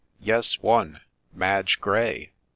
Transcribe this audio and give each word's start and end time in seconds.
Yes, 0.19 0.57
one!— 0.63 1.01
Madge 1.41 1.79
Gray 1.79 2.31